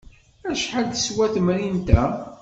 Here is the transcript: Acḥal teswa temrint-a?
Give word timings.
Acḥal 0.51 0.85
teswa 0.89 1.25
temrint-a? 1.33 2.03